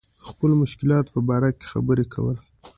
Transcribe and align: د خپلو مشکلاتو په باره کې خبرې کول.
د 0.19 0.23
خپلو 0.29 0.53
مشکلاتو 0.63 1.13
په 1.15 1.21
باره 1.29 1.49
کې 1.57 1.65
خبرې 1.73 2.05
کول. 2.13 2.37